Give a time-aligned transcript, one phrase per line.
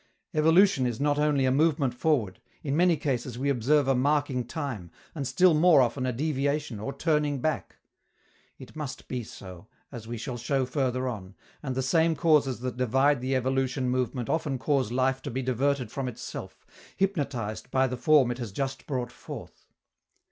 [0.33, 4.89] Evolution is not only a movement forward; in many cases we observe a marking time,
[5.13, 7.75] and still more often a deviation or turning back.
[8.57, 12.77] It must be so, as we shall show further on, and the same causes that
[12.77, 16.65] divide the evolution movement often cause life to be diverted from itself,
[16.97, 19.67] hypnotized by the form it has just brought forth.